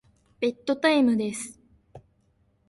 [0.39, 1.59] ベッドタイムです。